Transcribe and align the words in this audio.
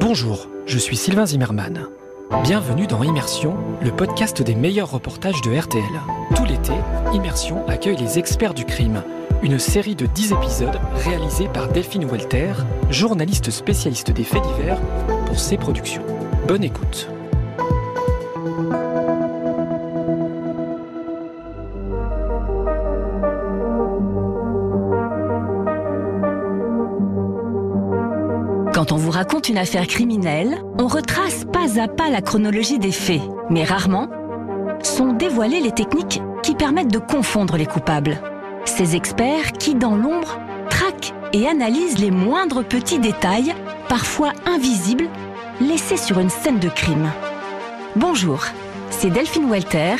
Bonjour, 0.00 0.48
je 0.66 0.78
suis 0.78 0.96
Sylvain 0.96 1.24
Zimmermann. 1.24 1.86
Bienvenue 2.42 2.86
dans 2.86 3.02
Immersion, 3.02 3.56
le 3.80 3.90
podcast 3.90 4.42
des 4.42 4.54
meilleurs 4.54 4.90
reportages 4.90 5.40
de 5.40 5.58
RTL. 5.58 5.82
Tout 6.36 6.44
l'été, 6.44 6.72
Immersion 7.14 7.66
accueille 7.68 7.96
les 7.96 8.18
experts 8.18 8.52
du 8.52 8.66
crime, 8.66 9.02
une 9.42 9.58
série 9.58 9.94
de 9.94 10.04
10 10.04 10.32
épisodes 10.32 10.78
réalisés 10.94 11.48
par 11.48 11.68
Delphine 11.68 12.04
Walter, 12.04 12.52
journaliste 12.90 13.50
spécialiste 13.50 14.10
des 14.10 14.24
faits 14.24 14.42
divers 14.42 14.80
pour 15.24 15.38
ses 15.38 15.56
productions. 15.56 16.04
Bonne 16.46 16.64
écoute. 16.64 17.08
Quand 28.84 28.96
on 28.96 28.98
vous 28.98 29.12
raconte 29.12 29.48
une 29.48 29.56
affaire 29.56 29.86
criminelle, 29.86 30.62
on 30.78 30.88
retrace 30.88 31.46
pas 31.50 31.80
à 31.80 31.88
pas 31.88 32.10
la 32.10 32.20
chronologie 32.20 32.78
des 32.78 32.92
faits, 32.92 33.22
mais 33.48 33.64
rarement 33.64 34.10
sont 34.82 35.14
dévoilées 35.14 35.60
les 35.60 35.72
techniques 35.72 36.20
qui 36.42 36.54
permettent 36.54 36.92
de 36.92 36.98
confondre 36.98 37.56
les 37.56 37.64
coupables. 37.64 38.20
Ces 38.66 38.94
experts 38.94 39.52
qui, 39.52 39.74
dans 39.74 39.96
l'ombre, 39.96 40.38
traquent 40.68 41.14
et 41.32 41.48
analysent 41.48 41.98
les 41.98 42.10
moindres 42.10 42.62
petits 42.62 42.98
détails, 42.98 43.54
parfois 43.88 44.34
invisibles, 44.44 45.08
laissés 45.62 45.96
sur 45.96 46.18
une 46.18 46.28
scène 46.28 46.58
de 46.58 46.68
crime. 46.68 47.10
Bonjour, 47.96 48.44
c'est 48.90 49.08
Delphine 49.08 49.48
Walter. 49.48 49.94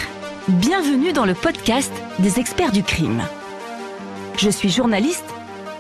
Bienvenue 0.47 1.15
dans 1.15 1.25
le 1.25 1.33
podcast 1.33 1.93
des 2.19 2.39
experts 2.39 2.73
du 2.73 2.83
crime. 2.83 3.23
Je 4.37 4.51
suis 4.51 4.69
journaliste, 4.69 5.25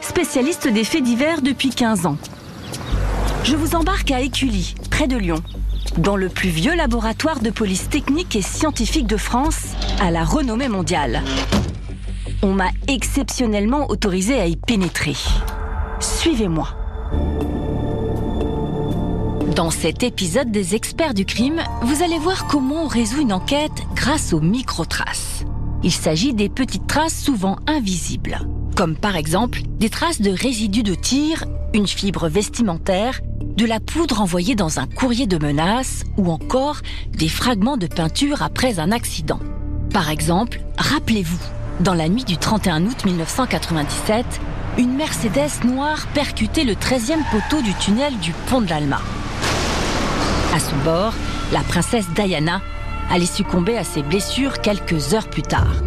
spécialiste 0.00 0.68
des 0.68 0.84
faits 0.84 1.02
divers 1.02 1.42
depuis 1.42 1.68
15 1.68 2.06
ans. 2.06 2.16
Je 3.44 3.56
vous 3.56 3.74
embarque 3.74 4.10
à 4.10 4.22
Écully, 4.22 4.74
près 4.90 5.06
de 5.06 5.18
Lyon, 5.18 5.42
dans 5.98 6.16
le 6.16 6.30
plus 6.30 6.48
vieux 6.48 6.74
laboratoire 6.74 7.40
de 7.40 7.50
police 7.50 7.90
technique 7.90 8.36
et 8.36 8.40
scientifique 8.40 9.06
de 9.06 9.18
France, 9.18 9.74
à 10.00 10.10
la 10.10 10.24
renommée 10.24 10.68
mondiale. 10.68 11.22
On 12.42 12.54
m'a 12.54 12.70
exceptionnellement 12.88 13.90
autorisé 13.90 14.40
à 14.40 14.46
y 14.46 14.56
pénétrer. 14.56 15.14
Suivez-moi. 16.00 16.68
Dans 19.54 19.70
cet 19.70 20.02
épisode 20.02 20.50
des 20.50 20.74
experts 20.74 21.12
du 21.12 21.26
crime, 21.26 21.60
vous 21.82 22.02
allez 22.02 22.18
voir 22.18 22.46
comment 22.46 22.84
on 22.84 22.88
résout 22.88 23.20
une 23.20 23.34
enquête 23.34 23.82
grâce 23.94 24.32
aux 24.32 24.40
microtraces. 24.40 25.44
Il 25.82 25.92
s'agit 25.92 26.32
des 26.32 26.48
petites 26.48 26.86
traces 26.86 27.22
souvent 27.22 27.58
invisibles, 27.66 28.38
comme 28.74 28.96
par 28.96 29.16
exemple 29.16 29.60
des 29.78 29.90
traces 29.90 30.22
de 30.22 30.30
résidus 30.30 30.82
de 30.82 30.94
tir, 30.94 31.44
une 31.74 31.86
fibre 31.86 32.28
vestimentaire, 32.28 33.20
de 33.56 33.66
la 33.66 33.80
poudre 33.80 34.20
envoyée 34.20 34.54
dans 34.54 34.80
un 34.80 34.86
courrier 34.86 35.26
de 35.26 35.38
menace 35.38 36.02
ou 36.16 36.30
encore 36.30 36.78
des 37.10 37.28
fragments 37.28 37.76
de 37.76 37.86
peinture 37.86 38.42
après 38.42 38.80
un 38.80 38.90
accident. 38.90 39.38
Par 39.92 40.10
exemple, 40.10 40.60
rappelez-vous, 40.76 41.38
dans 41.80 41.94
la 41.94 42.08
nuit 42.08 42.24
du 42.24 42.36
31 42.36 42.86
août 42.86 43.04
1997, 43.04 44.26
une 44.78 44.94
Mercedes 44.96 45.64
noire 45.64 46.06
percutait 46.14 46.64
le 46.64 46.74
13e 46.74 47.22
poteau 47.30 47.62
du 47.62 47.72
tunnel 47.74 48.16
du 48.18 48.32
pont 48.48 48.60
de 48.60 48.68
l'Alma. 48.68 49.00
À 50.54 50.58
son 50.58 50.76
bord, 50.84 51.14
la 51.52 51.60
princesse 51.60 52.06
Diana 52.14 52.60
allait 53.10 53.26
succomber 53.26 53.76
à 53.76 53.84
ses 53.84 54.02
blessures 54.02 54.60
quelques 54.60 55.14
heures 55.14 55.28
plus 55.28 55.42
tard. 55.42 55.82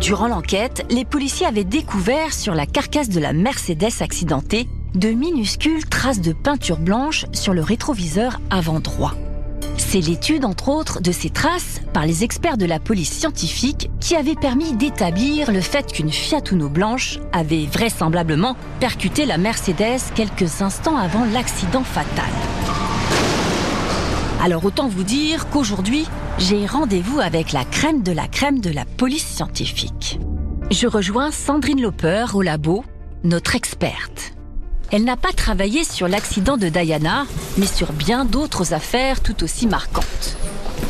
Durant 0.00 0.28
l'enquête, 0.28 0.84
les 0.90 1.06
policiers 1.06 1.46
avaient 1.46 1.64
découvert 1.64 2.34
sur 2.34 2.54
la 2.54 2.66
carcasse 2.66 3.08
de 3.08 3.20
la 3.20 3.32
Mercedes 3.32 4.02
accidentée 4.02 4.68
de 4.94 5.10
minuscules 5.10 5.84
traces 5.86 6.20
de 6.20 6.32
peinture 6.32 6.78
blanche 6.78 7.26
sur 7.32 7.52
le 7.52 7.62
rétroviseur 7.62 8.40
avant 8.50 8.80
droit. 8.80 9.14
C'est 9.76 10.00
l'étude, 10.00 10.44
entre 10.44 10.68
autres, 10.68 11.00
de 11.00 11.12
ces 11.12 11.30
traces 11.30 11.80
par 11.92 12.06
les 12.06 12.24
experts 12.24 12.56
de 12.56 12.66
la 12.66 12.80
police 12.80 13.12
scientifique 13.12 13.90
qui 14.00 14.16
avait 14.16 14.34
permis 14.34 14.72
d'établir 14.72 15.52
le 15.52 15.60
fait 15.60 15.92
qu'une 15.92 16.10
Fiat 16.10 16.42
Uno 16.50 16.68
blanche 16.68 17.18
avait 17.32 17.66
vraisemblablement 17.66 18.56
percuté 18.80 19.26
la 19.26 19.38
Mercedes 19.38 20.00
quelques 20.14 20.62
instants 20.62 20.96
avant 20.96 21.24
l'accident 21.24 21.84
fatal. 21.84 22.30
Alors 24.42 24.64
autant 24.64 24.88
vous 24.88 25.02
dire 25.02 25.48
qu'aujourd'hui, 25.50 26.06
j'ai 26.38 26.66
rendez-vous 26.66 27.20
avec 27.20 27.52
la 27.52 27.64
crème 27.64 28.02
de 28.02 28.12
la 28.12 28.28
crème 28.28 28.60
de 28.60 28.70
la 28.70 28.84
police 28.84 29.26
scientifique. 29.26 30.20
Je 30.70 30.86
rejoins 30.86 31.30
Sandrine 31.30 31.80
Loper 31.80 32.26
au 32.34 32.42
labo, 32.42 32.84
notre 33.24 33.54
experte. 33.54 34.35
Elle 34.92 35.02
n'a 35.02 35.16
pas 35.16 35.32
travaillé 35.32 35.82
sur 35.82 36.06
l'accident 36.06 36.56
de 36.56 36.68
Diana, 36.68 37.26
mais 37.58 37.66
sur 37.66 37.92
bien 37.92 38.24
d'autres 38.24 38.72
affaires 38.72 39.20
tout 39.20 39.42
aussi 39.42 39.66
marquantes. 39.66 40.36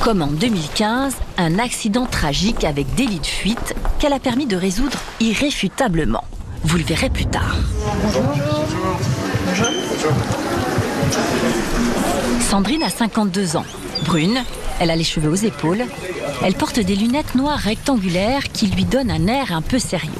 Comme 0.01 0.21
en 0.21 0.27
2015, 0.27 1.15
un 1.39 1.59
accident 1.59 2.05
tragique 2.05 2.65
avec 2.65 2.95
délit 2.95 3.21
de 3.21 3.27
fuite 3.27 3.75
qu'elle 3.99 4.13
a 4.13 4.19
permis 4.19 4.47
de 4.47 4.57
résoudre 4.57 4.99
irréfutablement. 5.21 6.25
Vous 6.63 6.77
le 6.77 6.85
verrez 6.85 7.09
plus 7.09 7.27
tard. 7.27 7.57
Bonjour. 8.03 9.69
Sandrine 12.41 12.83
a 12.83 12.91
52 12.91 13.57
ans. 13.57 13.65
Brune, 14.05 14.43
elle 14.79 14.91
a 14.91 14.97
les 14.97 15.05
cheveux 15.05 15.31
aux 15.31 15.35
épaules. 15.35 15.85
Elle 16.45 16.55
porte 16.55 16.81
des 16.81 16.97
lunettes 16.97 17.35
noires 17.35 17.59
rectangulaires 17.59 18.45
qui 18.53 18.67
lui 18.67 18.85
donnent 18.85 19.11
un 19.11 19.27
air 19.27 19.53
un 19.53 19.63
peu 19.63 19.79
sérieux. 19.79 20.11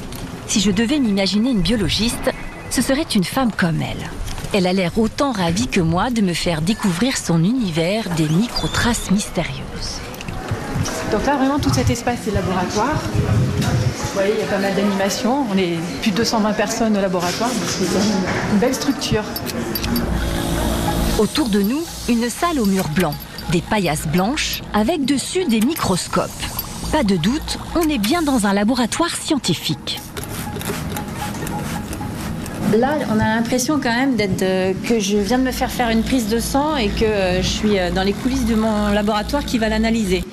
Si 0.47 0.61
je 0.61 0.71
devais 0.71 0.99
m'imaginer 0.99 1.51
une 1.51 1.61
biologiste, 1.61 2.31
ce 2.77 2.83
serait 2.83 3.01
une 3.01 3.23
femme 3.23 3.51
comme 3.51 3.81
elle. 3.81 4.07
Elle 4.53 4.67
a 4.67 4.71
l'air 4.71 4.99
autant 4.99 5.31
ravie 5.31 5.67
que 5.67 5.81
moi 5.81 6.11
de 6.11 6.21
me 6.21 6.33
faire 6.35 6.61
découvrir 6.61 7.17
son 7.17 7.43
univers 7.43 8.07
des 8.11 8.29
microtraces 8.29 9.09
mystérieuses. 9.09 9.97
Donc 11.11 11.25
là, 11.25 11.37
vraiment, 11.37 11.57
tout 11.57 11.73
cet 11.73 11.89
espace, 11.89 12.19
c'est 12.23 12.35
laboratoire. 12.35 13.01
Vous 13.01 14.13
voyez, 14.13 14.33
il 14.37 14.39
y 14.41 14.43
a 14.43 14.45
pas 14.45 14.59
mal 14.59 14.75
d'animations. 14.75 15.47
On 15.51 15.57
est 15.57 15.73
plus 16.03 16.11
de 16.11 16.17
220 16.17 16.53
personnes 16.53 16.95
au 16.95 17.01
laboratoire, 17.01 17.49
donc 17.49 17.63
c'est 17.67 17.85
une, 17.85 18.53
une 18.53 18.59
belle 18.59 18.75
structure. 18.75 19.23
Autour 21.17 21.49
de 21.49 21.63
nous, 21.63 21.81
une 22.09 22.29
salle 22.29 22.59
aux 22.59 22.67
murs 22.67 22.89
blancs, 22.89 23.15
des 23.51 23.61
paillasses 23.61 24.05
blanches 24.05 24.61
avec 24.75 25.03
dessus 25.03 25.45
des 25.45 25.61
microscopes. 25.61 26.29
Pas 26.91 27.03
de 27.03 27.15
doute, 27.15 27.57
on 27.73 27.89
est 27.89 27.97
bien 27.97 28.21
dans 28.21 28.45
un 28.45 28.53
laboratoire 28.53 29.15
scientifique. 29.15 29.99
Là, 32.75 32.97
on 33.09 33.19
a 33.19 33.23
l'impression 33.23 33.79
quand 33.81 33.93
même 33.93 34.15
d'être 34.15 34.41
euh, 34.41 34.73
que 34.87 34.99
je 34.99 35.17
viens 35.17 35.39
de 35.39 35.43
me 35.43 35.51
faire 35.51 35.71
faire 35.71 35.89
une 35.89 36.03
prise 36.03 36.27
de 36.27 36.39
sang 36.39 36.75
et 36.75 36.89
que 36.89 37.05
euh, 37.05 37.41
je 37.41 37.47
suis 37.47 37.79
euh, 37.79 37.91
dans 37.91 38.03
les 38.03 38.11
coulisses 38.11 38.45
de 38.45 38.55
mon 38.55 38.89
laboratoire 38.89 39.45
qui 39.45 39.57
va 39.57 39.69
l'analyser. 39.69 40.23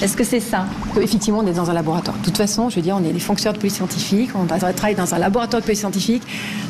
Est-ce 0.00 0.16
que 0.16 0.22
c'est 0.22 0.40
ça? 0.40 0.66
Effectivement, 1.00 1.40
on 1.40 1.46
est 1.46 1.52
dans 1.52 1.70
un 1.70 1.74
laboratoire. 1.74 2.16
De 2.18 2.24
toute 2.24 2.36
façon, 2.36 2.70
je 2.70 2.76
veux 2.76 2.82
dire, 2.82 2.96
on 2.96 3.04
est 3.04 3.12
des 3.12 3.18
fonctionnaires 3.18 3.54
de 3.54 3.58
police 3.58 3.74
scientifique, 3.74 4.30
on 4.36 4.46
travaille 4.46 4.94
dans 4.94 5.12
un 5.12 5.18
laboratoire 5.18 5.60
de 5.60 5.66
police 5.66 5.80
scientifique. 5.80 6.22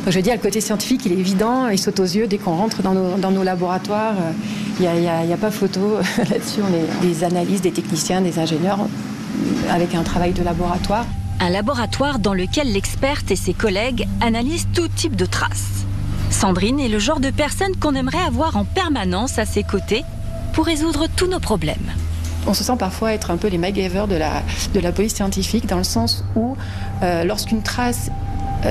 Donc, 0.05 0.13
je 0.13 0.19
veux 0.19 0.23
dire, 0.23 0.35
le 0.35 0.41
côté 0.41 0.63
scientifique, 0.63 1.03
il 1.05 1.13
est 1.13 1.19
évident, 1.19 1.69
il 1.69 1.79
saute 1.79 2.01
aux 2.01 2.05
yeux 2.05 2.27
dès 2.27 2.39
qu'on 2.39 2.57
rentre 2.57 2.83
dans 2.83 2.95
nos, 2.95 3.43
laboratoires. 3.43 4.15
Il 4.81 4.91
n'y 4.91 5.09
a, 5.09 5.21
a 5.21 5.37
pas 5.37 5.51
photo 5.51 5.99
là-dessus. 6.19 6.61
On 6.63 6.75
est 6.75 7.07
des 7.07 7.23
analystes, 7.23 7.65
des 7.65 7.73
techniciens, 7.73 8.23
des 8.23 8.39
ingénieurs 8.39 8.81
avec 9.71 9.95
un 9.95 10.03
travail 10.03 10.33
de 10.33 10.43
laboratoire. 10.43 11.07
Un 11.43 11.51
laboratoire 11.51 12.21
dans 12.21 12.35
lequel 12.35 12.73
l'experte 12.73 13.33
et 13.33 13.37
ses 13.37 13.53
collègues 13.53 14.07
analysent 14.21 14.69
tout 14.73 14.87
type 14.87 15.17
de 15.17 15.27
traces. 15.27 15.85
Sandrine 16.31 16.79
est 16.79 16.89
le 16.89 17.01
genre 17.01 17.19
de 17.19 17.31
personne 17.31 17.75
qu'on 17.81 17.97
aimerait 17.97 18.23
avoir 18.25 18.57
en 18.57 18.65
permanence 18.65 19.41
à 19.41 19.45
ses 19.45 19.65
côtés 19.65 20.05
pour 20.53 20.67
résoudre 20.67 21.09
tous 21.17 21.27
nos 21.27 21.41
problèmes. 21.41 21.91
On 22.47 22.55
se 22.55 22.63
sent 22.63 22.77
parfois 22.79 23.13
être 23.13 23.33
un 23.33 23.39
peu 23.39 23.49
les 23.49 23.59
MacGyver 23.59 24.05
de 24.09 24.15
la, 24.15 24.45
de 24.73 24.79
la 24.79 24.93
police 24.93 25.17
scientifique, 25.17 25.67
dans 25.67 25.79
le 25.79 25.83
sens 25.83 26.25
où, 26.37 26.57
euh, 27.03 27.25
lorsqu'une 27.25 27.65
trace 27.65 28.13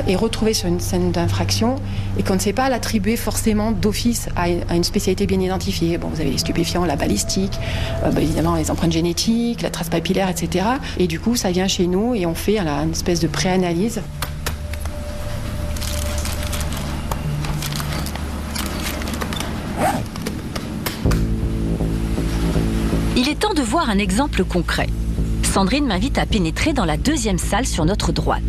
est 0.07 0.15
retrouvée 0.15 0.53
sur 0.53 0.67
une 0.67 0.79
scène 0.79 1.11
d'infraction 1.11 1.75
et 2.17 2.23
qu'on 2.23 2.35
ne 2.35 2.39
sait 2.39 2.53
pas 2.53 2.69
l'attribuer 2.69 3.17
forcément 3.17 3.71
d'office 3.71 4.29
à, 4.35 4.49
une 4.49 4.83
spécialité 4.83 5.25
bien 5.25 5.39
identifiée. 5.39 5.97
Bon, 5.97 6.07
vous 6.07 6.21
avez 6.21 6.31
les 6.31 6.37
stupéfiants, 6.37 6.85
la 6.85 6.95
balistique, 6.95 7.59
euh, 8.03 8.11
bah, 8.11 8.21
évidemment 8.21 8.55
les 8.55 8.71
empreintes 8.71 8.91
génétiques, 8.91 9.61
la 9.61 9.69
trace 9.69 9.89
papillaire, 9.89 10.29
etc. 10.29 10.65
Et 10.97 11.07
du 11.07 11.19
coup, 11.19 11.35
ça 11.35 11.51
vient 11.51 11.67
chez 11.67 11.87
nous 11.87 12.15
et 12.15 12.25
on 12.25 12.35
fait 12.35 12.59
une 12.59 12.91
espèce 12.91 13.19
de 13.19 13.27
préanalyse. 13.27 14.01
Il 23.17 23.29
est 23.29 23.35
temps 23.35 23.53
de 23.53 23.61
voir 23.61 23.89
un 23.89 23.99
exemple 23.99 24.43
concret. 24.43 24.87
Sandrine 25.43 25.85
m'invite 25.85 26.17
à 26.17 26.25
pénétrer 26.25 26.73
dans 26.73 26.85
la 26.85 26.97
deuxième 26.97 27.37
salle 27.37 27.67
sur 27.67 27.85
notre 27.85 28.11
droite. 28.11 28.41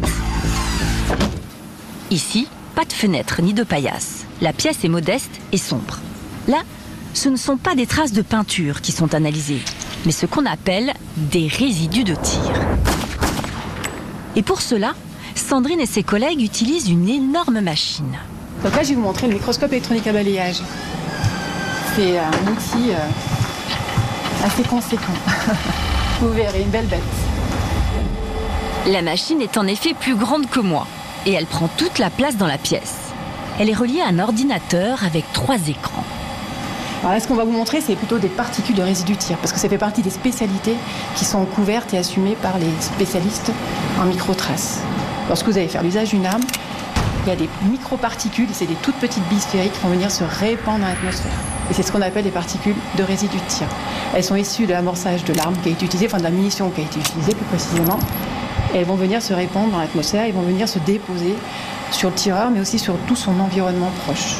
Ici, 2.13 2.47
pas 2.75 2.85
de 2.85 2.93
fenêtre 2.93 3.41
ni 3.41 3.55
de 3.55 3.65
paillasse. 3.65 4.27
La 4.43 4.53
pièce 4.53 4.85
est 4.85 4.89
modeste 4.91 5.31
et 5.51 5.57
sombre. 5.57 5.99
Là, 6.47 6.59
ce 7.15 7.31
ne 7.31 7.37
sont 7.37 7.57
pas 7.57 7.75
des 7.75 7.87
traces 7.87 8.13
de 8.13 8.21
peinture 8.21 8.83
qui 8.83 8.93
sont 8.93 9.15
analysées, 9.15 9.63
mais 10.05 10.13
ce 10.13 10.27
qu'on 10.27 10.45
appelle 10.45 10.93
des 11.17 11.49
résidus 11.49 12.05
de 12.05 12.15
tir. 12.15 12.53
Et 14.37 14.43
pour 14.43 14.61
cela, 14.61 14.93
Sandrine 15.35 15.81
et 15.81 15.87
ses 15.87 16.03
collègues 16.03 16.43
utilisent 16.43 16.91
une 16.91 17.09
énorme 17.09 17.63
machine. 17.63 18.19
Donc 18.63 18.77
là, 18.77 18.83
je 18.83 18.91
vais 18.91 18.97
vous 18.97 19.01
montrer 19.01 19.29
le 19.29 19.33
microscope 19.33 19.73
électronique 19.73 20.07
à 20.07 20.13
balayage. 20.13 20.61
C'est 21.97 22.19
un 22.19 22.29
outil 22.29 22.91
euh, 22.91 24.45
assez 24.45 24.65
conséquent. 24.65 25.15
vous 26.21 26.29
verrez, 26.29 26.61
une 26.61 26.69
belle 26.69 26.89
bête. 26.89 27.01
La 28.89 29.01
machine 29.01 29.41
est 29.41 29.57
en 29.57 29.67
effet 29.67 29.95
plus 29.95 30.15
grande 30.15 30.51
que 30.51 30.61
moi 30.61 30.87
et 31.27 31.33
elle 31.33 31.47
prend 31.47 31.69
toute 31.77 31.99
la 31.99 32.11
place 32.11 32.37
dans 32.37 32.47
la 32.47 32.59
pièce. 32.59 32.97
Elle 33.61 33.69
est 33.69 33.75
reliée 33.75 34.01
à 34.01 34.09
un 34.09 34.19
ordinateur 34.19 35.05
avec 35.05 35.31
trois 35.33 35.69
écrans. 35.69 36.05
Alors 37.03 37.15
là, 37.15 37.21
ce 37.21 37.27
qu'on 37.27 37.35
va 37.35 37.45
vous 37.45 37.53
montrer, 37.53 37.81
c'est 37.81 37.97
plutôt 37.97 38.19
des 38.19 38.29
particules 38.29 38.77
de 38.77 38.83
résidus 38.83 39.15
de 39.15 39.19
tir, 39.19 39.37
parce 39.39 39.53
que 39.53 39.59
ça 39.59 39.69
fait 39.69 39.79
partie 39.79 40.03
des 40.03 40.11
spécialités 40.11 40.77
qui 41.17 41.25
sont 41.25 41.45
couvertes 41.45 41.93
et 41.95 41.99
assumées 41.99 42.37
par 42.41 42.59
les 42.59 42.71
spécialistes 42.81 43.51
en 44.01 44.05
microtraces. 44.05 44.79
Lorsque 45.29 45.47
vous 45.47 45.59
allez 45.59 45.69
faire 45.69 45.83
l'usage 45.83 46.11
d'une 46.11 46.27
arme, 46.27 46.43
il 47.25 47.29
y 47.29 47.33
a 47.33 47.37
des 47.37 47.49
microparticules, 47.71 48.49
c'est 48.53 48.67
des 48.67 48.75
toutes 48.75 48.97
petites 48.97 49.27
billes 49.29 49.41
sphériques 49.41 49.73
qui 49.73 49.81
vont 49.81 49.91
venir 49.91 50.11
se 50.11 50.25
répandre 50.25 50.81
dans 50.81 50.87
l'atmosphère. 50.87 51.33
Et 51.71 51.75
c'est 51.75 51.83
ce 51.83 51.93
qu'on 51.93 52.03
appelle 52.03 52.25
des 52.25 52.31
particules 52.31 52.75
de 52.97 53.03
résidus 53.03 53.37
de 53.37 53.49
tir. 53.49 53.67
Elles 54.15 54.25
sont 54.25 54.37
issues 54.37 54.67
de 54.67 54.73
l'amorçage 54.73 55.25
de 55.25 55.33
l'arme 55.33 55.55
qui 55.63 55.69
a 55.69 55.73
été 55.73 55.85
utilisée, 55.85 56.07
enfin 56.07 56.19
de 56.19 56.25
la 56.25 56.31
munition 56.31 56.71
qui 56.71 56.81
a 56.81 56.85
été 56.85 56.99
utilisée 56.99 57.35
plus 57.35 57.45
précisément. 57.45 57.99
Et 58.75 58.79
elles 58.79 58.87
vont 58.87 58.97
venir 58.97 59.21
se 59.21 59.35
répandre 59.35 59.73
dans 59.73 59.79
l'atmosphère, 59.79 60.25
elles 60.25 60.33
vont 60.33 60.43
venir 60.43 60.69
se 60.69 60.79
déposer 60.79 61.35
sur 61.91 62.09
le 62.09 62.15
tireur, 62.15 62.51
mais 62.51 62.61
aussi 62.61 62.79
sur 62.79 62.97
tout 63.07 63.17
son 63.17 63.39
environnement 63.39 63.91
proche. 64.05 64.37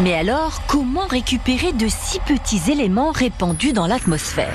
Mais 0.00 0.14
alors, 0.14 0.60
comment 0.66 1.06
récupérer 1.06 1.72
de 1.72 1.88
si 1.88 2.18
petits 2.20 2.70
éléments 2.70 3.12
répandus 3.12 3.72
dans 3.72 3.86
l'atmosphère? 3.86 4.52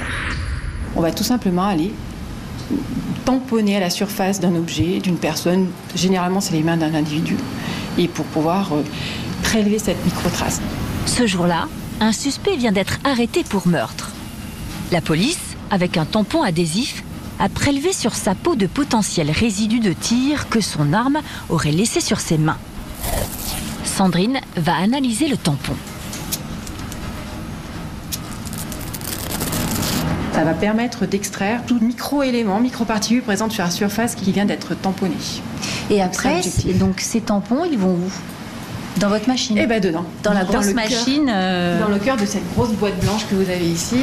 On 0.95 1.01
va 1.01 1.11
tout 1.11 1.23
simplement 1.23 1.65
aller 1.65 1.93
tamponner 3.25 3.77
à 3.77 3.79
la 3.79 3.89
surface 3.89 4.39
d'un 4.39 4.55
objet, 4.55 4.99
d'une 4.99 5.17
personne, 5.17 5.67
généralement 5.95 6.41
c'est 6.41 6.53
les 6.53 6.63
mains 6.63 6.77
d'un 6.77 6.93
individu, 6.93 7.37
et 7.97 8.07
pour 8.07 8.25
pouvoir 8.25 8.73
euh, 8.73 8.83
prélever 9.43 9.79
cette 9.79 10.03
microtrace. 10.05 10.61
Ce 11.05 11.25
jour-là, 11.25 11.67
un 11.99 12.11
suspect 12.11 12.55
vient 12.55 12.71
d'être 12.71 12.99
arrêté 13.03 13.43
pour 13.43 13.67
meurtre. 13.67 14.11
La 14.91 15.01
police, 15.01 15.55
avec 15.69 15.97
un 15.97 16.05
tampon 16.05 16.43
adhésif, 16.43 17.03
a 17.41 17.49
prélevé 17.49 17.91
sur 17.91 18.13
sa 18.13 18.35
peau 18.35 18.55
de 18.55 18.67
potentiels 18.67 19.31
résidus 19.31 19.79
de 19.79 19.93
tir 19.93 20.47
que 20.47 20.61
son 20.61 20.93
arme 20.93 21.21
aurait 21.49 21.71
laissé 21.71 21.99
sur 21.99 22.19
ses 22.19 22.37
mains. 22.37 22.57
Sandrine 23.83 24.39
va 24.55 24.75
analyser 24.75 25.27
le 25.27 25.37
tampon. 25.37 25.73
Ça 30.33 30.43
va 30.43 30.53
permettre 30.53 31.07
d'extraire 31.07 31.61
tout 31.65 31.79
micro-élément, 31.81 32.59
micro-particule 32.59 33.23
présente 33.23 33.51
sur 33.51 33.63
la 33.63 33.71
surface 33.71 34.13
qui 34.13 34.31
vient 34.31 34.45
d'être 34.45 34.75
tamponné. 34.75 35.15
Et 35.89 36.01
après, 36.01 36.41
donc 36.75 36.99
ces 37.01 37.21
tampons, 37.21 37.65
ils 37.65 37.77
vont 37.77 37.95
où? 37.95 38.11
Dans 38.99 39.09
votre 39.09 39.27
machine? 39.27 39.57
Eh 39.57 39.65
bien 39.65 39.79
dedans. 39.79 40.05
Dans 40.21 40.33
la 40.33 40.43
grosse 40.43 40.73
machine 40.73 41.29
euh, 41.29 41.79
Dans 41.79 41.87
le 41.87 41.97
cœur 41.97 42.17
de 42.17 42.25
cette 42.25 42.47
grosse 42.53 42.71
boîte 42.71 42.99
blanche 42.99 43.25
que 43.29 43.35
vous 43.35 43.49
avez 43.49 43.67
ici. 43.67 43.97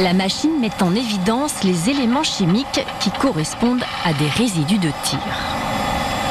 La 0.00 0.12
machine 0.12 0.58
met 0.58 0.82
en 0.82 0.92
évidence 0.92 1.62
les 1.62 1.88
éléments 1.88 2.24
chimiques 2.24 2.84
qui 2.98 3.12
correspondent 3.12 3.84
à 4.04 4.12
des 4.12 4.26
résidus 4.26 4.78
de 4.78 4.90
tir. 5.04 5.20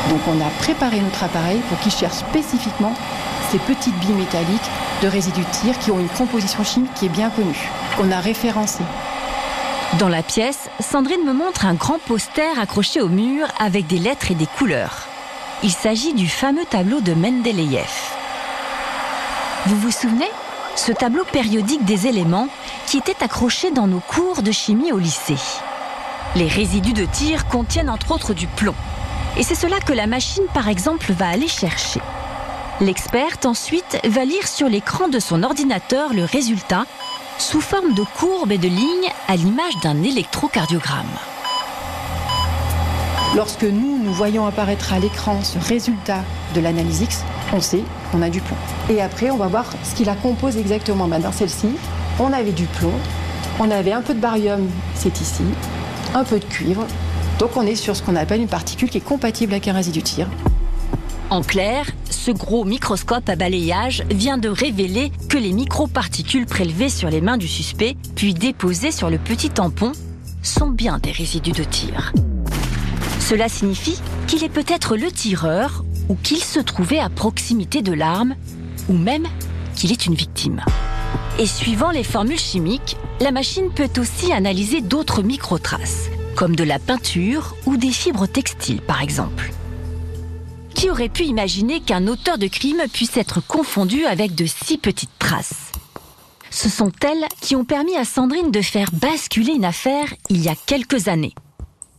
Donc 0.10 0.20
on 0.28 0.46
a 0.46 0.50
préparé 0.60 1.00
notre 1.00 1.24
appareil 1.24 1.62
pour 1.70 1.80
qu'il 1.80 1.94
cherche 1.94 2.18
spécifiquement 2.18 2.94
ces 3.50 3.60
petites 3.60 3.98
billes 4.00 4.16
métalliques 4.16 4.70
de 5.02 5.08
résidus 5.08 5.46
de 5.46 5.52
tir 5.52 5.80
qui 5.80 5.92
ont 5.92 6.00
une 6.00 6.10
composition 6.10 6.62
chimique 6.66 6.94
qui 6.96 7.06
est 7.06 7.10
bien 7.10 7.30
connue, 7.30 7.70
qu'on 7.96 8.12
a 8.12 8.20
référencée. 8.20 8.84
Dans 9.98 10.10
la 10.10 10.24
pièce, 10.24 10.70
Sandrine 10.82 11.24
me 11.24 11.34
montre 11.34 11.66
un 11.66 11.76
grand 11.76 12.00
poster 12.00 12.60
accroché 12.60 13.00
au 13.00 13.08
mur 13.08 13.48
avec 13.60 13.88
des 13.88 14.00
lettres 14.00 14.30
et 14.32 14.36
des 14.36 14.48
couleurs. 14.58 15.08
Il 15.64 15.72
s'agit 15.72 16.14
du 16.14 16.28
fameux 16.28 16.66
tableau 16.66 17.00
de 17.00 17.14
Mendeleïev. 17.14 17.88
Vous 19.68 19.78
vous 19.78 19.92
souvenez? 19.92 20.30
Ce 20.76 20.92
tableau 20.92 21.24
périodique 21.26 21.86
des 21.86 22.08
éléments 22.08 22.48
qui 22.88 22.98
était 22.98 23.24
accroché 23.24 23.72
dans 23.72 23.88
nos 23.88 24.00
cours 24.00 24.42
de 24.42 24.52
chimie 24.52 24.92
au 24.92 24.98
lycée. 24.98 25.38
Les 26.36 26.48
résidus 26.48 26.94
de 26.94 27.06
tir 27.06 27.48
contiennent 27.48 27.92
entre 27.92 28.12
autres 28.12 28.34
du 28.34 28.48
plomb. 28.48 28.76
Et 29.38 29.44
c'est 29.44 29.56
cela 29.56 29.80
que 29.80 29.94
la 29.94 30.08
machine, 30.08 30.44
par 30.54 30.68
exemple, 30.68 31.14
va 31.14 31.28
aller 31.28 31.48
chercher. 31.48 32.02
L'experte 32.82 33.46
ensuite 33.46 34.00
va 34.04 34.26
lire 34.26 34.48
sur 34.48 34.68
l'écran 34.68 35.08
de 35.08 35.20
son 35.20 35.44
ordinateur 35.44 36.12
le 36.14 36.26
résultat 36.26 36.86
sous 37.38 37.62
forme 37.62 37.94
de 37.94 38.04
courbes 38.18 38.52
et 38.52 38.58
de 38.58 38.68
lignes 38.68 39.12
à 39.28 39.36
l'image 39.36 39.78
d'un 39.84 40.02
électrocardiogramme. 40.02 41.06
Lorsque 43.36 43.64
nous, 43.64 43.98
nous 43.98 44.14
voyons 44.14 44.46
apparaître 44.46 44.94
à 44.94 45.00
l'écran 45.00 45.44
ce 45.44 45.60
résultat 45.60 46.24
de 46.56 46.62
l'analyse 46.62 47.02
X, 47.02 47.24
on 47.52 47.62
sait 47.62 47.84
a 48.22 48.30
du 48.30 48.42
plomb. 48.42 48.58
Et 48.90 49.02
après, 49.02 49.30
on 49.30 49.38
va 49.38 49.48
voir 49.48 49.66
ce 49.84 49.96
qui 49.96 50.06
la 50.06 50.16
compose 50.16 50.58
exactement. 50.58 51.08
Ben, 51.08 51.20
dans 51.20 51.32
celle-ci, 51.32 51.70
on 52.20 52.32
avait 52.32 52.52
du 52.52 52.66
plomb, 52.66 52.94
on 53.60 53.70
avait 53.72 53.94
un 53.94 54.02
peu 54.02 54.14
de 54.14 54.20
barium, 54.20 54.68
c'est 54.96 55.20
ici, 55.20 55.44
un 56.14 56.24
peu 56.24 56.40
de 56.40 56.46
cuivre, 56.46 56.86
donc 57.40 57.58
on 57.58 57.64
est 57.64 57.76
sur 57.76 57.96
ce 57.96 58.04
qu'on 58.04 58.16
appelle 58.16 58.42
une 58.42 58.48
particule 58.48 58.90
qui 58.90 59.00
est 59.00 59.02
compatible 59.02 59.54
avec 59.54 59.68
un 59.68 59.74
résidu 59.74 60.00
de 60.00 60.06
tir. 60.06 60.28
En 61.30 61.42
clair, 61.42 61.88
ce 62.10 62.32
gros 62.32 62.64
microscope 62.64 63.28
à 63.28 63.36
balayage 63.36 64.04
vient 64.12 64.38
de 64.38 64.50
révéler 64.50 65.12
que 65.30 65.38
les 65.38 65.52
microparticules 65.52 66.46
prélevées 66.46 66.90
sur 66.90 67.10
les 67.10 67.22
mains 67.22 67.38
du 67.38 67.48
suspect, 67.48 67.98
puis 68.16 68.34
déposées 68.34 68.92
sur 68.92 69.10
le 69.10 69.18
petit 69.18 69.50
tampon, 69.50 69.92
sont 70.44 70.70
bien 70.70 71.00
des 71.00 71.12
résidus 71.12 71.52
de 71.52 71.64
tir. 71.64 72.14
Cela 73.20 73.50
signifie 73.50 74.00
qu'il 74.28 74.44
est 74.44 74.50
peut-être 74.50 74.96
le 74.96 75.12
tireur 75.12 75.84
ou 76.10 76.16
qu'il 76.16 76.44
se 76.44 76.60
trouvait 76.60 77.00
à 77.00 77.10
proximité 77.10 77.82
de 77.82 77.94
l'arme, 77.94 78.36
ou 78.90 78.94
même 78.94 79.28
qu'il 79.76 79.92
est 79.92 80.06
une 80.06 80.16
victime. 80.16 80.62
Et 81.40 81.48
suivant 81.48 81.92
les 81.92 82.04
formules 82.04 82.40
chimiques, 82.40 82.98
la 83.20 83.32
machine 83.32 83.72
peut 83.74 83.90
aussi 84.00 84.32
analyser 84.32 84.82
d'autres 84.82 85.24
microtraces, 85.24 86.10
comme 86.36 86.56
de 86.56 86.64
la 86.64 86.80
peinture 86.80 87.56
ou 87.66 87.78
des 87.78 87.92
fibres 87.92 88.28
textiles 88.28 88.82
par 88.82 89.02
exemple. 89.02 89.52
Qui 90.76 90.90
aurait 90.90 91.10
pu 91.10 91.24
imaginer 91.24 91.80
qu'un 91.80 92.08
auteur 92.08 92.38
de 92.38 92.48
crime 92.48 92.84
puisse 92.92 93.18
être 93.18 93.46
confondu 93.46 94.06
avec 94.06 94.36
de 94.36 94.46
si 94.46 94.78
petites 94.78 95.18
traces? 95.20 95.72
Ce 96.50 96.70
sont 96.70 96.92
elles 97.02 97.26
qui 97.42 97.56
ont 97.56 97.66
permis 97.66 97.96
à 97.96 98.06
Sandrine 98.06 98.52
de 98.52 98.62
faire 98.62 98.92
basculer 98.92 99.54
une 99.54 99.66
affaire 99.66 100.14
il 100.30 100.42
y 100.42 100.50
a 100.50 100.56
quelques 100.56 101.08
années. 101.08 101.34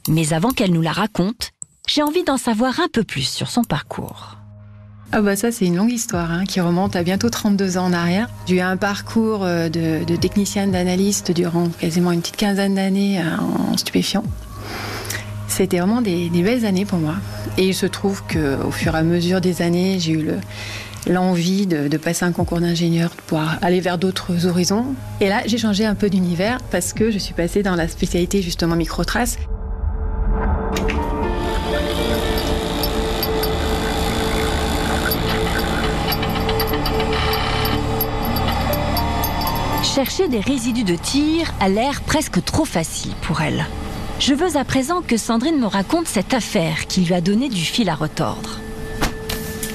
Mais 0.09 0.33
avant 0.33 0.51
qu'elle 0.51 0.73
nous 0.73 0.83
la 0.83 0.93
raconte, 0.93 1.51
j'ai 1.87 2.03
envie 2.03 2.25
d'en 2.25 2.39
savoir 2.39 2.81
un 2.81 2.89
peu 2.89 3.05
plus 3.05 3.29
sur 3.29 3.51
son 3.51 3.63
parcours. 3.63 4.37
Ah 5.13 5.21
bah 5.21 5.37
ça 5.37 5.53
c'est 5.53 5.67
une 5.67 5.77
longue 5.77 5.93
histoire 5.93 6.31
hein, 6.33 6.45
qui 6.45 6.61
remonte 6.61 6.97
à 6.97 7.03
bientôt 7.03 7.29
32 7.29 7.79
ans 7.79 7.85
en 7.85 7.93
arrière. 7.93 8.29
J'ai 8.47 8.57
eu 8.57 8.61
un 8.61 8.77
parcours 8.77 9.45
euh, 9.45 9.69
de, 9.69 10.03
de 10.05 10.17
technicienne 10.17 10.73
d'analyste 10.73 11.31
durant 11.31 11.69
quasiment 11.69 12.11
une 12.11 12.21
petite 12.21 12.37
quinzaine 12.37 12.75
d'années 12.75 13.21
euh, 13.21 13.37
en 13.39 13.77
stupéfiant. 13.77 14.25
C'était 15.47 15.79
vraiment 15.79 16.01
des, 16.01 16.31
des, 16.31 16.43
belles 16.43 16.65
années 16.65 16.85
pour 16.85 16.99
moi. 16.99 17.15
Et 17.59 17.69
il 17.69 17.75
se 17.75 17.87
trouve 17.87 18.23
qu'au 18.23 18.73
fur 18.73 18.97
et 18.97 18.99
à 18.99 19.03
mesure 19.05 19.41
des 19.41 19.63
années, 19.63 20.01
j'ai 20.01 20.13
eu 20.13 20.31
l'envie 21.07 21.69
de, 21.69 21.87
de, 21.87 21.97
passer 21.97 22.25
un 22.25 22.33
concours 22.33 22.61
d'ingénieur, 22.61 23.11
de 23.11 23.23
pouvoir 23.23 23.59
aller 23.63 23.81
vers 23.81 23.99
d'autres 23.99 24.47
horizons. 24.47 24.97
Et 25.21 25.29
là, 25.29 25.43
j'ai 25.47 25.59
changé 25.59 25.85
un 25.87 25.95
peu 25.95 26.11
d'univers 26.11 26.59
parce 26.73 26.93
que 26.93 27.13
je 27.13 27.19
suis 27.19 27.35
passée 27.35 27.63
dans 27.63 27.77
la 27.77 27.87
spécialité 27.87 28.43
justement 28.43 28.75
microtrace. 28.75 29.37
Chercher 39.95 40.27
des 40.27 40.41
résidus 40.41 40.83
de 40.83 40.97
tir 40.97 41.55
a 41.61 41.69
l'air 41.69 42.03
presque 42.03 42.43
trop 42.45 42.65
facile 42.65 43.13
pour 43.23 43.43
elle. 43.43 43.65
Je 44.19 44.35
veux 44.35 44.57
à 44.57 44.65
présent 44.65 45.03
que 45.03 45.17
Sandrine 45.17 45.61
me 45.61 45.67
raconte 45.67 46.09
cette 46.09 46.35
affaire 46.35 46.89
qui 46.89 47.03
lui 47.03 47.15
a 47.15 47.21
donné 47.21 47.49
du 47.49 47.61
fil 47.61 47.89
à 47.89 47.95
retordre. 47.95 48.59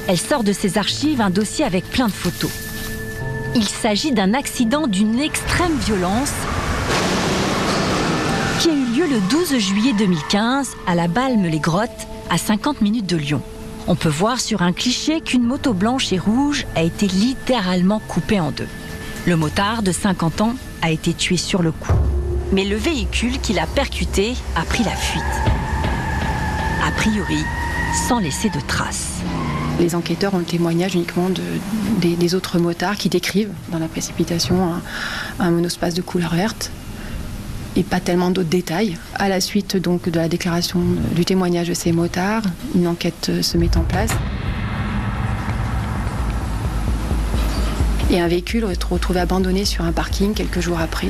Elle 0.09 0.17
sort 0.17 0.43
de 0.43 0.51
ses 0.51 0.77
archives 0.77 1.21
un 1.21 1.29
dossier 1.29 1.63
avec 1.63 1.89
plein 1.89 2.07
de 2.07 2.11
photos. 2.11 2.51
Il 3.55 3.63
s'agit 3.63 4.11
d'un 4.11 4.33
accident 4.33 4.87
d'une 4.87 5.21
extrême 5.21 5.77
violence 5.77 6.33
qui 8.59 8.71
a 8.71 8.73
eu 8.73 8.85
lieu 8.97 9.07
le 9.07 9.21
12 9.29 9.57
juillet 9.57 9.93
2015 9.97 10.71
à 10.85 10.95
la 10.95 11.07
Balme-les-Grottes, 11.07 12.07
à 12.29 12.37
50 12.37 12.81
minutes 12.81 13.07
de 13.07 13.15
Lyon. 13.15 13.41
On 13.87 13.95
peut 13.95 14.09
voir 14.09 14.41
sur 14.41 14.63
un 14.63 14.73
cliché 14.73 15.21
qu'une 15.21 15.43
moto 15.43 15.73
blanche 15.73 16.11
et 16.11 16.19
rouge 16.19 16.67
a 16.75 16.83
été 16.83 17.07
littéralement 17.07 18.01
coupée 18.09 18.41
en 18.41 18.51
deux. 18.51 18.67
Le 19.29 19.35
motard 19.35 19.83
de 19.83 19.91
50 19.91 20.41
ans 20.41 20.55
a 20.81 20.89
été 20.89 21.13
tué 21.13 21.37
sur 21.37 21.61
le 21.61 21.71
coup. 21.71 21.93
Mais 22.51 22.65
le 22.65 22.75
véhicule 22.75 23.39
qui 23.39 23.53
l'a 23.53 23.67
percuté 23.67 24.33
a 24.55 24.63
pris 24.63 24.83
la 24.83 24.95
fuite. 24.95 25.21
A 26.83 26.89
priori, 26.93 27.37
sans 28.07 28.17
laisser 28.17 28.49
de 28.49 28.59
traces. 28.59 29.19
Les 29.79 29.93
enquêteurs 29.93 30.33
ont 30.33 30.39
le 30.39 30.45
témoignage 30.45 30.95
uniquement 30.95 31.29
de, 31.29 31.43
des, 31.99 32.15
des, 32.15 32.33
autres 32.33 32.57
motards 32.57 32.95
qui 32.95 33.07
décrivent 33.07 33.53
dans 33.71 33.77
la 33.77 33.87
précipitation 33.87 34.63
un, 34.63 34.81
un 35.37 35.51
monospace 35.51 35.93
de 35.93 36.01
couleur 36.01 36.33
verte. 36.33 36.71
et 37.75 37.83
pas 37.83 37.99
tellement 37.99 38.31
d'autres 38.31 38.49
détails. 38.49 38.97
À 39.13 39.29
la 39.29 39.41
suite 39.41 39.77
donc 39.77 40.09
de 40.09 40.19
la 40.19 40.27
déclaration 40.27 40.79
du 41.15 41.23
témoignage 41.23 41.67
de 41.67 41.75
ces 41.75 41.91
motards, 41.91 42.41
une 42.73 42.87
enquête 42.87 43.43
se 43.43 43.57
met 43.59 43.77
en 43.77 43.83
place. 43.83 44.09
Et 48.11 48.19
un 48.19 48.27
véhicule 48.27 48.63
est 48.63 48.83
retrouvé 48.83 49.19
abandonné 49.19 49.65
sur 49.65 49.85
un 49.85 49.91
parking 49.91 50.33
quelques 50.33 50.61
jours 50.61 50.79
après. 50.79 51.09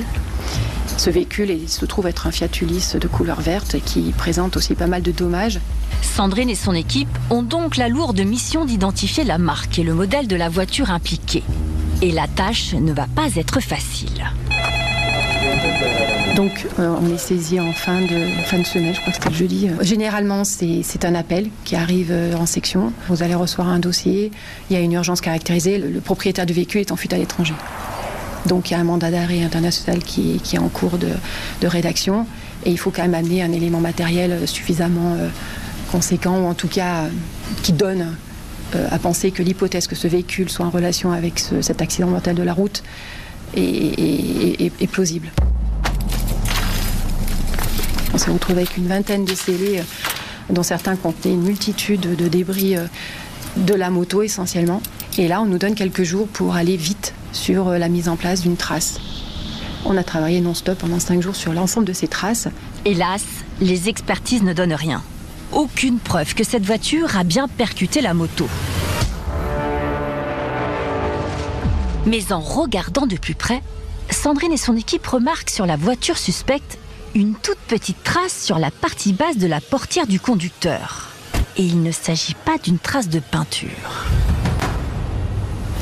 Ce 0.97 1.09
véhicule 1.09 1.57
se 1.69 1.85
trouve 1.85 2.07
être 2.07 2.27
un 2.27 2.31
Fiat 2.31 2.49
de 2.49 3.07
couleur 3.07 3.39
verte 3.39 3.77
qui 3.85 4.11
présente 4.11 4.57
aussi 4.57 4.75
pas 4.75 4.87
mal 4.87 5.01
de 5.01 5.11
dommages. 5.11 5.61
Sandrine 6.01 6.49
et 6.49 6.55
son 6.55 6.73
équipe 6.73 7.07
ont 7.29 7.43
donc 7.43 7.77
la 7.77 7.87
lourde 7.87 8.19
mission 8.19 8.65
d'identifier 8.65 9.23
la 9.23 9.37
marque 9.37 9.79
et 9.79 9.83
le 9.83 9.93
modèle 9.93 10.27
de 10.27 10.35
la 10.35 10.49
voiture 10.49 10.91
impliquée. 10.91 11.43
Et 12.01 12.11
la 12.11 12.27
tâche 12.27 12.73
ne 12.73 12.91
va 12.91 13.07
pas 13.15 13.35
être 13.35 13.61
facile. 13.61 14.25
Donc 16.39 16.67
euh, 16.79 16.95
on 17.01 17.13
est 17.13 17.17
saisi 17.17 17.59
en 17.59 17.73
fin 17.73 17.99
de, 17.99 18.63
semaine, 18.63 18.93
je 18.93 19.01
crois 19.01 19.11
que 19.11 19.21
c'était 19.21 19.35
jeudi. 19.35 19.69
Généralement 19.81 20.45
c'est 20.45 21.03
un 21.03 21.13
appel 21.13 21.49
qui 21.65 21.75
arrive 21.75 22.11
euh, 22.11 22.33
en 22.35 22.45
section. 22.45 22.93
Vous 23.09 23.23
allez 23.23 23.35
recevoir 23.35 23.67
un 23.67 23.79
dossier, 23.79 24.31
il 24.69 24.73
y 24.73 24.79
a 24.79 24.81
une 24.81 24.93
urgence 24.93 25.19
caractérisée, 25.19 25.77
le, 25.79 25.99
propriétaire 25.99 26.45
du 26.45 26.53
véhicule 26.53 26.79
est 26.79 26.93
en 26.93 26.95
fuite 26.95 27.11
à 27.11 27.17
l'étranger. 27.17 27.55
Donc 28.45 28.69
il 28.69 28.73
y 28.73 28.77
a 28.77 28.79
un 28.79 28.85
mandat 28.85 29.11
d'arrêt 29.11 29.43
international 29.43 30.01
qui, 30.01 30.39
est 30.53 30.57
en 30.57 30.69
cours 30.69 30.97
de, 30.97 31.67
rédaction 31.67 32.25
et 32.65 32.71
il 32.71 32.77
faut 32.77 32.91
quand 32.91 33.01
même 33.01 33.15
amener 33.15 33.43
un 33.43 33.51
élément 33.51 33.81
matériel 33.81 34.47
suffisamment 34.47 35.15
euh, 35.19 35.27
conséquent 35.91 36.39
ou 36.39 36.47
en 36.47 36.53
tout 36.53 36.69
cas 36.69 37.07
qui 37.63 37.73
donne 37.73 38.15
à 38.91 38.99
penser 38.99 39.31
que 39.31 39.41
l'hypothèse 39.41 39.87
que 39.87 39.95
ce 39.95 40.07
véhicule 40.07 40.49
soit 40.49 40.65
en 40.65 40.69
relation 40.69 41.11
avec 41.11 41.39
ce, 41.39 41.61
cet 41.61 41.81
accident 41.81 42.07
mortel 42.07 42.35
de 42.35 42.43
la 42.43 42.53
route 42.53 42.83
est 43.55 44.87
plausible. 44.91 45.29
On 48.13 48.17
s'est 48.17 48.31
retrouvé 48.31 48.61
avec 48.61 48.77
une 48.77 48.87
vingtaine 48.87 49.25
de 49.25 49.35
scellés, 49.35 49.81
dont 50.49 50.63
certains 50.63 50.95
contenaient 50.95 51.35
une 51.35 51.43
multitude 51.43 52.15
de 52.15 52.27
débris 52.27 52.75
de 53.55 53.73
la 53.73 53.89
moto 53.89 54.21
essentiellement. 54.21 54.81
Et 55.17 55.27
là, 55.27 55.41
on 55.41 55.45
nous 55.45 55.57
donne 55.57 55.75
quelques 55.75 56.03
jours 56.03 56.27
pour 56.27 56.55
aller 56.55 56.77
vite 56.77 57.13
sur 57.31 57.69
la 57.69 57.89
mise 57.89 58.09
en 58.09 58.15
place 58.15 58.41
d'une 58.41 58.57
trace. 58.57 58.99
On 59.85 59.95
a 59.95 60.03
travaillé 60.03 60.41
non-stop 60.41 60.77
pendant 60.77 60.99
cinq 60.99 61.21
jours 61.21 61.35
sur 61.35 61.53
l'ensemble 61.53 61.85
de 61.85 61.93
ces 61.93 62.07
traces. 62.07 62.47
Hélas, 62.85 63.23
les 63.61 63.89
expertises 63.89 64.43
ne 64.43 64.53
donnent 64.53 64.73
rien. 64.73 65.01
Aucune 65.51 65.99
preuve 65.99 66.35
que 66.35 66.43
cette 66.43 66.65
voiture 66.65 67.17
a 67.17 67.23
bien 67.23 67.47
percuté 67.47 68.01
la 68.01 68.13
moto. 68.13 68.47
Mais 72.09 72.31
en 72.31 72.39
regardant 72.39 73.05
de 73.05 73.17
plus 73.17 73.35
près, 73.35 73.61
Sandrine 74.09 74.51
et 74.51 74.57
son 74.57 74.75
équipe 74.75 75.05
remarquent 75.05 75.51
sur 75.51 75.67
la 75.67 75.75
voiture 75.75 76.17
suspecte 76.17 76.79
une 77.13 77.35
toute 77.35 77.59
petite 77.67 78.01
trace 78.01 78.33
sur 78.33 78.57
la 78.57 78.71
partie 78.71 79.13
basse 79.13 79.37
de 79.37 79.45
la 79.45 79.61
portière 79.61 80.07
du 80.07 80.19
conducteur. 80.19 81.09
Et 81.55 81.61
il 81.61 81.83
ne 81.83 81.91
s'agit 81.91 82.33
pas 82.33 82.57
d'une 82.57 82.79
trace 82.79 83.09
de 83.09 83.19
peinture. 83.19 84.07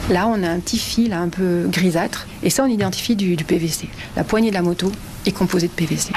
Là, 0.09 0.27
on 0.27 0.43
a 0.43 0.49
un 0.49 0.59
petit 0.59 0.79
fil 0.79 1.13
un 1.13 1.29
peu 1.29 1.65
grisâtre, 1.69 2.27
et 2.43 2.49
ça, 2.49 2.65
on 2.65 2.67
identifie 2.67 3.15
du, 3.15 3.37
du 3.37 3.45
PVC. 3.45 3.87
La 4.17 4.25
poignée 4.25 4.49
de 4.49 4.55
la 4.55 4.61
moto 4.61 4.91
est 5.25 5.31
composée 5.31 5.67
de 5.67 5.73
PVC. 5.73 6.11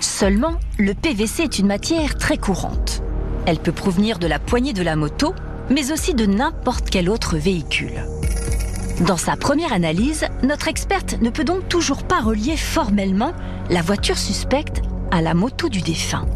Seulement, 0.00 0.60
le 0.78 0.92
PVC 0.92 1.44
est 1.44 1.58
une 1.58 1.68
matière 1.68 2.18
très 2.18 2.36
courante. 2.36 3.02
Elle 3.46 3.58
peut 3.58 3.72
provenir 3.72 4.18
de 4.18 4.26
la 4.26 4.38
poignée 4.38 4.74
de 4.74 4.82
la 4.82 4.94
moto, 4.94 5.34
mais 5.70 5.92
aussi 5.92 6.14
de 6.14 6.26
n'importe 6.26 6.90
quel 6.90 7.08
autre 7.08 7.36
véhicule. 7.36 8.04
Dans 9.06 9.16
sa 9.16 9.36
première 9.36 9.72
analyse, 9.72 10.26
notre 10.42 10.68
experte 10.68 11.20
ne 11.22 11.30
peut 11.30 11.44
donc 11.44 11.68
toujours 11.68 12.02
pas 12.02 12.20
relier 12.20 12.56
formellement 12.56 13.32
la 13.70 13.80
voiture 13.80 14.18
suspecte 14.18 14.82
à 15.10 15.22
la 15.22 15.32
moto 15.32 15.68
du 15.68 15.80
défunt. 15.80 16.26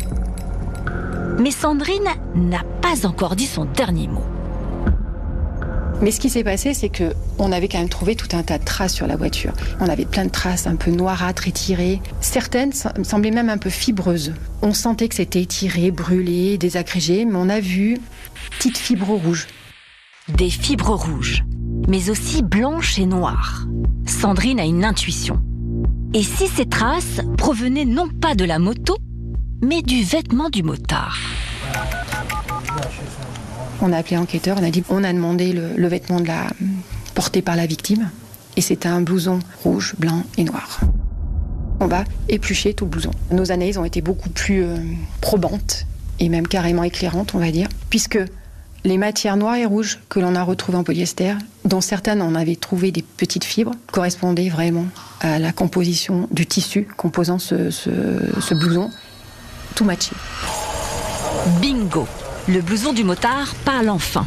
Mais 1.39 1.51
Sandrine 1.51 2.09
n'a 2.35 2.63
pas 2.81 3.07
encore 3.07 3.37
dit 3.37 3.47
son 3.47 3.65
dernier 3.67 4.09
mot. 4.09 4.25
Mais 6.05 6.11
ce 6.11 6.21
qui 6.21 6.29
s'est 6.29 6.45
passé, 6.45 6.75
c'est 6.75 6.91
que 6.91 7.15
on 7.39 7.51
avait 7.51 7.67
quand 7.67 7.79
même 7.79 7.89
trouvé 7.89 8.15
tout 8.15 8.29
un 8.37 8.43
tas 8.43 8.59
de 8.59 8.65
traces 8.65 8.95
sur 8.95 9.07
la 9.07 9.17
voiture. 9.17 9.55
On 9.81 9.89
avait 9.89 10.05
plein 10.05 10.27
de 10.27 10.31
traces 10.31 10.67
un 10.67 10.77
peu 10.77 10.91
noirâtres, 10.91 11.49
étirées. 11.49 12.01
Certaines 12.21 12.73
semblaient 12.75 13.31
même 13.31 13.49
un 13.49 13.59
peu 13.59 13.71
fibreuses. 13.71 14.35
On 14.61 14.75
sentait 14.75 15.09
que 15.09 15.15
c'était 15.15 15.41
étiré, 15.41 15.91
brûlé, 15.91 16.59
désagrégé, 16.59 17.25
mais 17.25 17.37
on 17.37 17.49
a 17.49 17.59
vu 17.59 17.99
petites 18.51 18.77
fibres 18.77 19.15
rouges. 19.15 19.47
Des 20.29 20.51
fibres 20.51 20.95
rouges 20.95 21.43
mais 21.89 22.11
aussi 22.11 22.43
blanche 22.43 22.99
et 22.99 23.07
noire. 23.07 23.67
Sandrine 24.07 24.61
a 24.61 24.65
une 24.65 24.85
intuition. 24.85 25.41
Et 26.13 26.23
si 26.23 26.47
ces 26.47 26.67
traces 26.67 27.21
provenaient 27.37 27.85
non 27.85 28.09
pas 28.09 28.35
de 28.35 28.45
la 28.45 28.59
moto, 28.59 28.97
mais 29.63 29.83
du 29.83 30.03
vêtement 30.03 30.51
du 30.51 30.63
motard? 30.63 31.19
On 33.81 33.93
a 33.93 33.99
appelé 33.99 34.17
enquêteur, 34.17 34.57
on 34.61 34.65
a 34.65 34.71
dit 34.71 34.85
on 34.89 35.05
a 35.05 35.13
demandé 35.13 35.53
le, 35.53 35.89
vêtement 35.89 36.21
de 36.21 36.27
la, 36.27 36.47
porté 37.15 37.43
par 37.43 37.57
la 37.57 37.67
victime, 37.67 38.11
et 38.57 38.61
c'était 38.61 38.89
un 38.89 39.01
blouson 39.01 39.41
rouge, 39.63 39.95
blanc 39.99 40.23
et 40.39 40.45
noir. 40.45 40.81
On 41.81 41.87
va 41.87 42.05
éplucher 42.29 42.73
tout 42.75 42.85
le 42.85 42.91
blouson. 42.91 43.11
Nos 43.31 43.51
analyses 43.51 43.79
ont 43.79 43.85
été 43.85 44.01
beaucoup 44.01 44.31
plus 44.31 44.63
euh, 44.63 44.77
probantes 45.21 45.87
et 46.21 46.29
même 46.29 46.47
carrément 46.47 46.85
éclairantes, 46.85 47.35
on 47.35 47.39
va 47.39 47.51
dire, 47.51 47.69
puisque 47.91 48.19
les 48.85 48.99
matières 48.99 49.37
noires 49.37 49.57
et 49.57 49.65
rouges 49.65 49.99
que 50.09 50.21
l'on 50.21 50.35
a 50.35 50.43
retrouvées 50.43 50.79
en 50.79 50.85
polyester, 50.85 51.35
dont 51.65 51.81
certaines 51.81 52.23
en 52.23 52.35
avaient 52.35 52.57
trouvé 52.57 52.93
des 52.93 53.03
petites 53.03 53.45
fibres, 53.45 53.73
correspondaient 53.91 54.51
vraiment 54.51 54.87
à 55.21 55.39
la 55.39 55.53
composition 55.53 56.29
du 56.31 56.47
tissu 56.47 56.87
composant 56.97 57.39
ce, 57.39 57.71
ce, 57.71 57.91
ce 58.41 58.55
blouson. 58.55 58.91
Tout 59.75 59.85
matché. 59.85 60.13
Bingo 61.61 62.07
Le 62.47 62.61
blouson 62.61 62.93
du 62.93 63.05
motard 63.05 63.55
parle 63.65 63.89
enfin. 63.89 64.27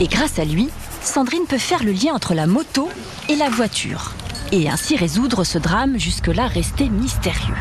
Et 0.00 0.06
grâce 0.06 0.38
à 0.38 0.46
lui, 0.46 0.70
Sandrine 1.02 1.44
peut 1.46 1.58
faire 1.58 1.84
le 1.84 1.92
lien 1.92 2.14
entre 2.14 2.32
la 2.32 2.46
moto 2.46 2.88
et 3.28 3.36
la 3.36 3.50
voiture. 3.50 4.14
Et 4.50 4.70
ainsi 4.70 4.96
résoudre 4.96 5.44
ce 5.44 5.58
drame 5.58 5.98
jusque-là 5.98 6.46
resté 6.46 6.88
mystérieux. 6.88 7.54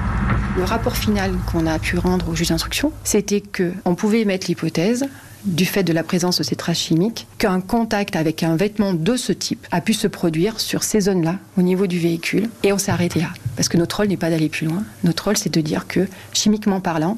Le 0.55 0.63
rapport 0.63 0.95
final 0.95 1.33
qu'on 1.51 1.67
a 1.67 1.79
pu 1.79 1.97
rendre 1.97 2.29
au 2.29 2.35
juge 2.35 2.47
d'instruction, 2.47 2.93
c'était 3.03 3.41
qu'on 3.41 3.93
pouvait 3.93 4.21
émettre 4.21 4.47
l'hypothèse 4.47 5.05
du 5.43 5.65
fait 5.65 5.83
de 5.83 5.91
la 5.91 6.03
présence 6.03 6.37
de 6.37 6.43
ces 6.43 6.55
traces 6.55 6.79
chimiques, 6.79 7.27
qu'un 7.37 7.59
contact 7.59 8.15
avec 8.15 8.43
un 8.43 8.55
vêtement 8.55 8.93
de 8.93 9.17
ce 9.17 9.33
type 9.33 9.67
a 9.71 9.81
pu 9.81 9.93
se 9.93 10.07
produire 10.07 10.61
sur 10.61 10.83
ces 10.83 11.01
zones-là, 11.01 11.39
au 11.57 11.61
niveau 11.61 11.87
du 11.87 11.99
véhicule. 11.99 12.49
Et 12.63 12.71
on 12.71 12.77
s'est 12.77 12.91
arrêté 12.91 13.19
là. 13.19 13.29
Parce 13.57 13.67
que 13.67 13.77
notre 13.77 13.97
rôle 13.97 14.07
n'est 14.07 14.17
pas 14.17 14.29
d'aller 14.29 14.49
plus 14.49 14.65
loin. 14.65 14.83
Notre 15.03 15.25
rôle, 15.25 15.37
c'est 15.37 15.53
de 15.53 15.61
dire 15.61 15.87
que, 15.87 16.07
chimiquement 16.31 16.79
parlant, 16.79 17.17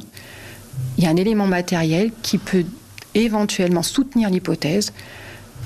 il 0.97 1.03
y 1.03 1.07
a 1.07 1.09
un 1.09 1.15
élément 1.15 1.47
matériel 1.47 2.11
qui 2.21 2.37
peut 2.37 2.65
éventuellement 3.15 3.83
soutenir 3.83 4.29
l'hypothèse 4.29 4.93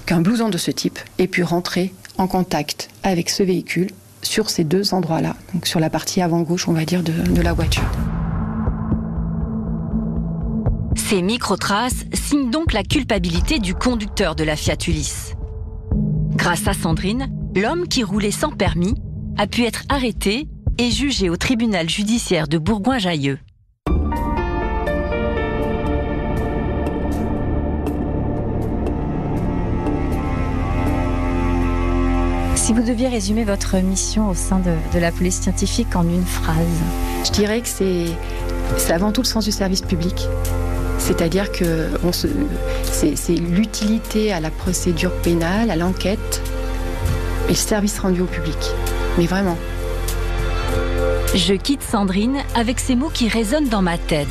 qu'un 0.05 0.21
blouson 0.21 0.49
de 0.49 0.57
ce 0.57 0.71
type 0.71 0.99
ait 1.17 1.27
pu 1.27 1.43
rentrer 1.43 1.93
en 2.17 2.27
contact 2.27 2.89
avec 3.03 3.29
ce 3.29 3.43
véhicule 3.43 3.89
sur 4.21 4.49
ces 4.49 4.63
deux 4.63 4.93
endroits-là, 4.93 5.35
donc 5.53 5.67
sur 5.67 5.79
la 5.79 5.89
partie 5.89 6.21
avant-gauche, 6.21 6.67
on 6.67 6.73
va 6.73 6.85
dire, 6.85 7.03
de, 7.03 7.11
de 7.11 7.41
la 7.41 7.53
voiture. 7.53 7.89
Ces 10.95 11.21
microtraces 11.21 12.05
signent 12.13 12.49
donc 12.49 12.71
la 12.73 12.83
culpabilité 12.83 13.59
du 13.59 13.73
conducteur 13.73 14.35
de 14.35 14.43
la 14.43 14.55
Fiat 14.55 14.77
Ulysse. 14.87 15.33
Grâce 16.35 16.67
à 16.67 16.73
Sandrine, 16.73 17.29
l'homme 17.55 17.87
qui 17.87 18.03
roulait 18.03 18.31
sans 18.31 18.51
permis 18.51 18.95
a 19.37 19.47
pu 19.47 19.63
être 19.63 19.83
arrêté 19.89 20.47
et 20.77 20.91
jugé 20.91 21.29
au 21.29 21.37
tribunal 21.37 21.89
judiciaire 21.89 22.47
de 22.47 22.57
Bourgoin-Jallieu. 22.57 23.37
Si 32.73 32.79
vous 32.79 32.87
deviez 32.87 33.07
résumer 33.07 33.43
votre 33.43 33.77
mission 33.77 34.31
au 34.31 34.33
sein 34.33 34.57
de, 34.57 34.71
de 34.95 34.99
la 34.99 35.11
police 35.11 35.41
scientifique 35.41 35.95
en 35.95 36.01
une 36.01 36.25
phrase 36.25 36.57
Je 37.23 37.29
dirais 37.29 37.61
que 37.61 37.67
c'est 37.67 38.91
avant 38.91 39.11
tout 39.11 39.21
le 39.21 39.27
sens 39.27 39.45
du 39.45 39.51
service 39.51 39.83
public. 39.83 40.27
C'est-à-dire 40.97 41.51
que 41.51 41.87
c'est 42.83 43.35
l'utilité 43.35 44.33
à 44.33 44.39
la 44.39 44.49
procédure 44.49 45.11
pénale, 45.21 45.69
à 45.69 45.75
l'enquête 45.75 46.41
et 47.45 47.51
le 47.51 47.55
service 47.55 47.99
rendu 47.99 48.21
au 48.21 48.25
public. 48.25 48.57
Mais 49.19 49.27
vraiment. 49.27 49.57
Je 51.35 51.53
quitte 51.53 51.83
Sandrine 51.83 52.37
avec 52.55 52.79
ces 52.79 52.95
mots 52.95 53.11
qui 53.13 53.27
résonnent 53.27 53.69
dans 53.69 53.83
ma 53.83 53.99
tête. 53.99 54.27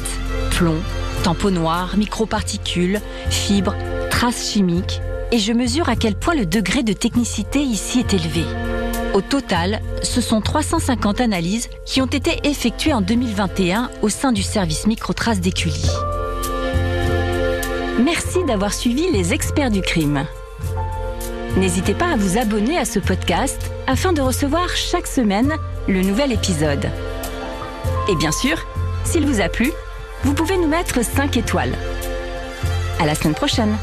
Plomb, 0.51 0.81
tampon 1.23 1.53
noir, 1.53 1.97
microparticules, 1.97 3.01
fibres, 3.31 3.77
traces 4.11 4.51
chimiques. 4.51 5.01
Et 5.33 5.39
je 5.39 5.55
mesure 5.55 5.89
à 5.89 5.97
quel 5.97 6.15
point 6.15 6.35
le 6.35 6.45
degré 6.45 6.83
de 6.83 6.93
technicité 6.93 7.61
ici 7.61 8.01
est 8.01 8.13
élevé. 8.13 8.45
Au 9.15 9.23
total, 9.23 9.81
ce 10.03 10.21
sont 10.21 10.43
350 10.43 11.23
analyses 11.23 11.71
qui 11.87 12.03
ont 12.03 12.07
été 12.07 12.47
effectuées 12.47 12.93
en 12.93 13.01
2021 13.01 13.91
au 14.03 14.11
sein 14.11 14.33
du 14.33 14.43
service 14.43 14.87
microtraces 14.87 15.41
d'Écully. 15.41 15.89
Merci 18.05 18.45
d'avoir 18.47 18.75
suivi 18.75 19.11
les 19.11 19.33
experts 19.33 19.71
du 19.71 19.81
crime. 19.81 20.27
N'hésitez 21.57 21.95
pas 21.95 22.13
à 22.13 22.17
vous 22.17 22.37
abonner 22.37 22.77
à 22.77 22.85
ce 22.85 22.99
podcast 22.99 23.71
afin 23.87 24.13
de 24.13 24.21
recevoir 24.21 24.69
chaque 24.77 25.07
semaine 25.07 25.55
le 25.89 26.03
nouvel 26.03 26.33
épisode. 26.33 26.91
Et 28.11 28.17
bien 28.17 28.33
sûr, 28.33 28.59
s'il 29.05 29.25
vous 29.25 29.41
a 29.41 29.49
plu, 29.49 29.73
vous 30.25 30.35
pouvez 30.35 30.59
nous 30.59 30.69
mettre 30.69 31.03
5 31.03 31.39
étoiles. 31.39 31.75
À 33.01 33.07
la 33.07 33.15
semaine 33.15 33.35
prochaine! 33.35 33.79